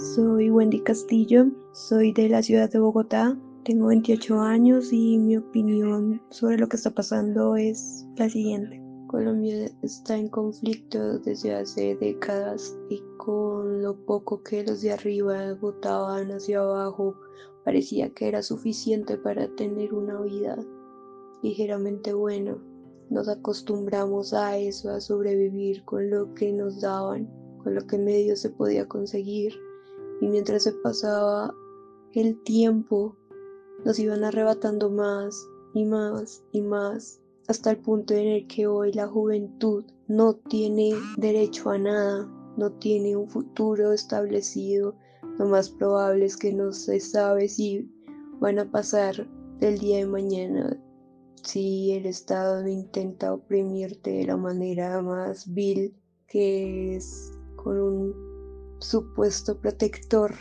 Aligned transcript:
soy 0.00 0.50
Wendy 0.50 0.80
Castillo, 0.80 1.46
soy 1.72 2.12
de 2.12 2.30
la 2.30 2.42
ciudad 2.42 2.70
de 2.70 2.78
Bogotá, 2.78 3.38
tengo 3.64 3.88
28 3.88 4.40
años 4.40 4.94
y 4.94 5.18
mi 5.18 5.36
opinión 5.36 6.22
sobre 6.30 6.56
lo 6.56 6.68
que 6.68 6.76
está 6.76 6.90
pasando 6.90 7.54
es 7.54 8.06
la 8.16 8.30
siguiente. 8.30 8.82
Colombia 9.08 9.70
está 9.82 10.16
en 10.16 10.28
conflicto 10.28 11.18
desde 11.18 11.54
hace 11.54 11.96
décadas 11.96 12.78
y 12.88 13.02
con 13.18 13.82
lo 13.82 13.94
poco 14.06 14.42
que 14.42 14.64
los 14.64 14.80
de 14.80 14.92
arriba 14.92 15.52
votaban 15.60 16.30
hacia 16.32 16.60
abajo 16.60 17.14
parecía 17.66 18.08
que 18.08 18.28
era 18.28 18.42
suficiente 18.42 19.18
para 19.18 19.54
tener 19.54 19.92
una 19.92 20.18
vida 20.22 20.56
ligeramente 21.42 22.14
buena. 22.14 22.56
Nos 23.10 23.28
acostumbramos 23.28 24.32
a 24.32 24.56
eso, 24.56 24.88
a 24.90 25.00
sobrevivir 25.00 25.84
con 25.84 26.08
lo 26.08 26.32
que 26.32 26.52
nos 26.54 26.80
daban, 26.80 27.28
con 27.62 27.74
lo 27.74 27.86
que 27.86 27.98
medio 27.98 28.34
se 28.34 28.48
podía 28.48 28.88
conseguir 28.88 29.52
y 30.20 30.28
mientras 30.28 30.64
se 30.64 30.72
pasaba 30.72 31.54
el 32.12 32.42
tiempo 32.42 33.16
nos 33.84 33.98
iban 33.98 34.24
arrebatando 34.24 34.90
más 34.90 35.48
y 35.74 35.84
más 35.84 36.42
y 36.52 36.60
más 36.60 37.20
hasta 37.48 37.72
el 37.72 37.78
punto 37.78 38.14
en 38.14 38.28
el 38.28 38.46
que 38.46 38.66
hoy 38.66 38.92
la 38.92 39.08
juventud 39.08 39.84
no 40.06 40.34
tiene 40.34 40.92
derecho 41.16 41.70
a 41.70 41.78
nada, 41.78 42.28
no 42.56 42.70
tiene 42.74 43.16
un 43.16 43.28
futuro 43.28 43.92
establecido, 43.92 44.94
lo 45.36 45.46
más 45.46 45.68
probable 45.68 46.26
es 46.26 46.36
que 46.36 46.52
no 46.52 46.72
se 46.72 47.00
sabe 47.00 47.48
si 47.48 47.90
van 48.38 48.60
a 48.60 48.70
pasar 48.70 49.28
el 49.60 49.78
día 49.78 49.98
de 49.98 50.06
mañana, 50.06 50.80
si 51.42 51.92
el 51.92 52.06
Estado 52.06 52.66
intenta 52.68 53.34
oprimirte 53.34 54.10
de 54.12 54.26
la 54.26 54.36
manera 54.36 55.02
más 55.02 55.52
vil 55.52 55.96
que 56.28 56.94
es 56.94 57.32
con 57.56 57.80
un 57.80 58.29
supuesto 58.80 59.58
protector 59.58 60.34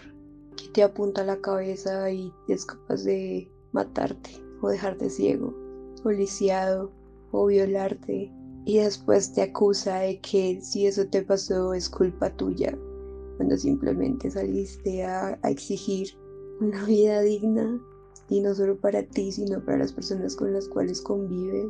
que 0.56 0.70
te 0.74 0.84
apunta 0.84 1.22
a 1.22 1.26
la 1.26 1.40
cabeza 1.42 2.10
y 2.12 2.34
es 2.48 2.66
capaz 2.66 3.04
de 3.04 3.52
matarte 3.72 4.32
o 4.62 4.70
dejarte 4.70 5.10
ciego, 5.10 5.54
o 6.04 6.12
lisiado 6.12 6.92
o 7.32 7.46
violarte 7.46 8.32
y 8.66 8.78
después 8.78 9.34
te 9.34 9.42
acusa 9.42 10.00
de 10.00 10.20
que 10.20 10.60
si 10.62 10.86
eso 10.86 11.06
te 11.08 11.22
pasó 11.22 11.74
es 11.74 11.90
culpa 11.90 12.30
tuya, 12.36 12.78
cuando 13.38 13.58
simplemente 13.58 14.30
saliste 14.30 15.04
a, 15.04 15.40
a 15.42 15.50
exigir 15.50 16.10
una 16.60 16.86
vida 16.86 17.22
digna 17.22 17.80
y 18.30 18.42
no 18.42 18.54
solo 18.54 18.80
para 18.80 19.04
ti, 19.04 19.32
sino 19.32 19.64
para 19.64 19.80
las 19.80 19.94
personas 19.94 20.36
con 20.36 20.54
las 20.54 20.68
cuales 20.68 21.02
convive. 21.02 21.70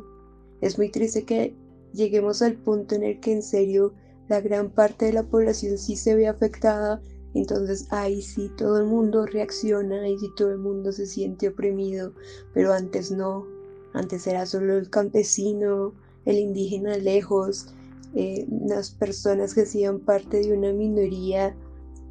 Es 0.60 0.76
muy 0.76 0.90
triste 0.90 1.24
que 1.24 1.54
lleguemos 1.92 2.42
al 2.42 2.54
punto 2.54 2.94
en 2.94 3.04
el 3.04 3.20
que 3.20 3.32
en 3.32 3.42
serio 3.42 3.94
la 4.30 4.40
gran 4.40 4.70
parte 4.70 5.06
de 5.06 5.12
la 5.12 5.24
población 5.24 5.76
sí 5.76 5.96
se 5.96 6.14
ve 6.14 6.28
afectada, 6.28 7.02
entonces 7.34 7.88
ahí 7.90 8.22
sí 8.22 8.48
todo 8.56 8.78
el 8.78 8.86
mundo 8.86 9.26
reacciona, 9.26 10.08
y 10.08 10.16
sí 10.20 10.30
todo 10.36 10.52
el 10.52 10.58
mundo 10.58 10.92
se 10.92 11.04
siente 11.04 11.48
oprimido, 11.48 12.14
pero 12.54 12.72
antes 12.72 13.10
no, 13.10 13.44
antes 13.92 14.28
era 14.28 14.46
solo 14.46 14.78
el 14.78 14.88
campesino, 14.88 15.94
el 16.26 16.38
indígena 16.38 16.96
lejos, 16.96 17.74
eh, 18.14 18.46
las 18.66 18.92
personas 18.92 19.52
que 19.52 19.62
hacían 19.62 19.98
parte 19.98 20.38
de 20.38 20.56
una 20.56 20.72
minoría, 20.72 21.56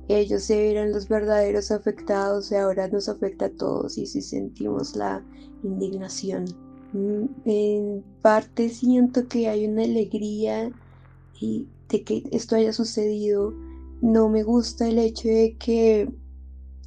ellos 0.09 0.49
eran 0.49 0.91
los 0.91 1.07
verdaderos 1.07 1.71
afectados 1.71 2.51
y 2.51 2.55
ahora 2.55 2.89
nos 2.89 3.07
afecta 3.07 3.45
a 3.45 3.51
todos 3.51 3.97
y 3.97 4.05
sí 4.05 4.21
sentimos 4.21 4.93
la 4.97 5.23
indignación. 5.63 6.43
Mm, 6.91 7.25
en 7.45 8.03
parte 8.21 8.67
siento 8.67 9.25
que 9.29 9.47
hay 9.47 9.65
una 9.67 9.83
alegría 9.83 10.69
y 11.39 11.67
de 11.89 12.03
que 12.03 12.23
esto 12.31 12.55
haya 12.55 12.73
sucedido. 12.73 13.53
No 14.01 14.29
me 14.29 14.43
gusta 14.43 14.87
el 14.87 14.99
hecho 14.99 15.27
de 15.27 15.57
que 15.57 16.09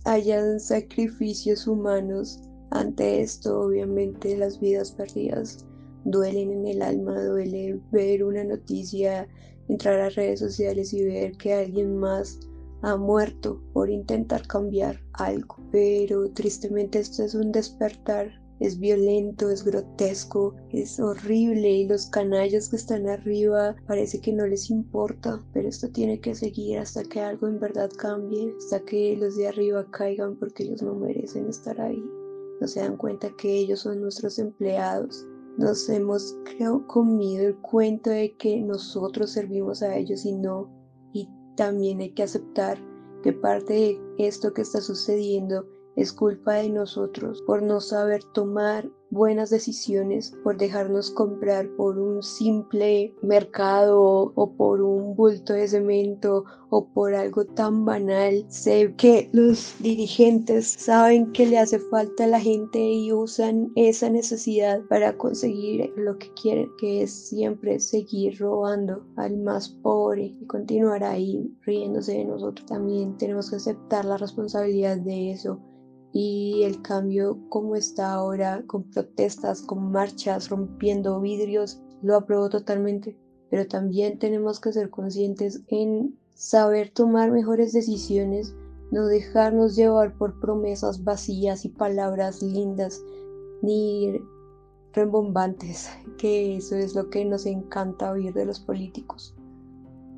hayan 0.05 0.61
sacrificios 0.61 1.67
humanos. 1.67 2.41
Ante 2.71 3.21
esto, 3.21 3.61
obviamente, 3.61 4.37
las 4.37 4.59
vidas 4.59 4.93
perdidas 4.93 5.67
duelen 6.05 6.51
en 6.53 6.67
el 6.67 6.83
alma, 6.83 7.23
duele 7.23 7.81
ver 7.91 8.25
una 8.25 8.45
noticia, 8.45 9.29
entrar 9.69 10.01
a 10.01 10.09
redes 10.09 10.41
sociales 10.41 10.93
y 10.93 11.05
ver 11.05 11.33
que 11.33 11.53
alguien 11.53 11.97
más 11.99 12.41
ha 12.83 12.97
muerto 12.97 13.63
por 13.73 13.91
intentar 13.91 14.47
cambiar 14.47 15.01
algo. 15.13 15.57
Pero 15.71 16.31
tristemente 16.33 16.99
esto 16.99 17.23
es 17.25 17.35
un 17.35 17.53
despertar 17.53 18.42
es 18.63 18.79
violento, 18.79 19.51
es 19.51 19.65
grotesco, 19.65 20.55
es 20.71 21.01
horrible 21.01 21.69
y 21.69 21.89
los 21.89 22.07
canallas 22.07 22.69
que 22.69 22.77
están 22.77 23.09
arriba 23.09 23.75
parece 23.89 24.21
que 24.21 24.33
no 24.33 24.47
les 24.47 24.71
importa, 24.71 25.43
pero 25.53 25.69
esto 25.69 25.89
tiene 25.91 26.21
que 26.21 26.35
seguir 26.35 26.79
hasta 26.79 27.03
que 27.03 27.21
algo 27.21 27.49
en 27.49 27.59
verdad 27.59 27.91
cambie, 27.99 28.55
hasta 28.57 28.81
que 28.85 29.17
los 29.17 29.37
de 29.37 29.49
arriba 29.49 29.85
caigan 29.91 30.37
porque 30.37 30.63
ellos 30.63 30.81
no 30.81 30.95
merecen 30.95 31.49
estar 31.49 31.81
ahí. 31.81 32.03
No 32.61 32.69
se 32.69 32.81
dan 32.81 32.97
cuenta 32.97 33.35
que 33.37 33.53
ellos 33.53 33.81
son 33.81 34.01
nuestros 34.01 34.39
empleados. 34.39 35.27
Nos 35.59 35.89
hemos 35.89 36.37
creo, 36.45 36.87
comido 36.87 37.49
el 37.49 37.57
cuento 37.57 38.11
de 38.11 38.37
que 38.37 38.61
nosotros 38.61 39.33
servimos 39.33 39.83
a 39.83 39.97
ellos 39.97 40.25
y 40.25 40.33
no. 40.33 40.71
Y 41.13 41.29
también 41.57 41.99
hay 41.99 42.11
que 42.11 42.23
aceptar 42.23 42.79
que 43.25 43.33
parte 43.33 43.73
de 43.73 44.01
esto 44.19 44.53
que 44.53 44.63
está 44.63 44.81
sucediendo 44.81 45.67
es 45.97 46.13
culpa 46.13 46.55
de 46.55 46.71
nosotros 46.71 47.43
por 47.47 47.63
no 47.63 47.81
saber 47.81 48.23
tomar 48.33 48.89
buenas 49.11 49.51
decisiones, 49.51 50.33
por 50.43 50.57
dejarnos 50.57 51.11
comprar 51.11 51.69
por 51.77 51.99
un 51.99 52.23
simple 52.23 53.15
mercado 53.21 54.33
o 54.35 54.53
por 54.57 54.81
un 54.81 55.15
bulto 55.15 55.53
de 55.53 55.69
cemento 55.69 56.47
o 56.71 56.87
por 56.87 57.15
algo 57.15 57.45
tan 57.45 57.85
banal. 57.85 58.47
Sé 58.49 58.95
que 58.97 59.29
los 59.33 59.75
dirigentes 59.81 60.67
saben 60.67 61.31
que 61.33 61.45
le 61.45 61.59
hace 61.59 61.79
falta 61.79 62.25
a 62.25 62.29
la 62.29 62.41
gente 62.41 62.79
y 62.79 63.13
usan 63.13 63.71
esa 63.77 64.09
necesidad 64.09 64.81
para 64.89 65.19
conseguir 65.19 65.93
lo 65.97 66.17
que 66.17 66.33
quieren, 66.33 66.71
que 66.79 67.03
es 67.03 67.13
siempre 67.13 67.81
seguir 67.81 68.39
robando 68.39 69.05
al 69.17 69.37
más 69.37 69.69
pobre 69.69 70.33
y 70.41 70.47
continuar 70.47 71.05
ahí 71.05 71.55
riéndose 71.67 72.13
de 72.13 72.25
nosotros. 72.25 72.67
También 72.67 73.19
tenemos 73.19 73.51
que 73.51 73.57
aceptar 73.57 74.07
la 74.07 74.17
responsabilidad 74.17 74.97
de 74.97 75.33
eso 75.33 75.61
y 76.13 76.63
el 76.65 76.83
cambio 76.83 77.39
como 77.49 77.75
está 77.75 78.13
ahora, 78.13 78.63
con 78.67 78.85
protestas, 78.85 79.63
con 79.63 79.91
marchas, 79.91 80.51
rompiendo 80.51 81.21
vidrios, 81.21 81.81
lo 82.03 82.17
apruebo 82.17 82.51
totalmente. 82.51 83.17
Pero 83.49 83.67
también 83.67 84.19
tenemos 84.19 84.61
que 84.61 84.73
ser 84.73 84.91
conscientes 84.91 85.63
en 85.69 86.19
saber 86.35 86.91
tomar 86.91 87.31
mejores 87.31 87.73
decisiones, 87.73 88.55
no 88.91 89.07
dejarnos 89.07 89.75
llevar 89.75 90.17
por 90.19 90.39
promesas 90.39 91.03
vacías 91.03 91.65
y 91.65 91.71
palabras 91.71 92.43
lindas, 92.43 93.03
ni 93.63 94.21
rembombantes, 94.93 95.89
que 96.19 96.57
eso 96.57 96.77
es 96.77 96.95
lo 96.95 97.09
que 97.09 97.25
nos 97.25 97.47
encanta 97.47 98.11
oír 98.11 98.35
de 98.35 98.45
los 98.45 98.61
políticos. 98.61 99.35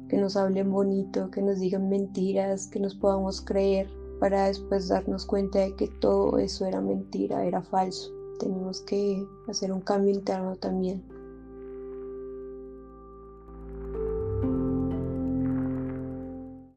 Que 0.08 0.16
nos 0.18 0.36
hablen 0.36 0.72
bonito, 0.72 1.30
que 1.30 1.40
nos 1.40 1.60
digan 1.60 1.88
mentiras, 1.88 2.66
que 2.66 2.80
nos 2.80 2.94
podamos 2.96 3.40
creer 3.40 3.88
para 4.18 4.46
después 4.46 4.88
darnos 4.88 5.26
cuenta 5.26 5.60
de 5.60 5.74
que 5.74 5.88
todo 5.88 6.38
eso 6.38 6.66
era 6.66 6.80
mentira, 6.80 7.44
era 7.44 7.62
falso. 7.62 8.12
Tenemos 8.38 8.80
que 8.82 9.26
hacer 9.48 9.72
un 9.72 9.80
cambio 9.80 10.12
interno 10.12 10.56
también. 10.56 11.02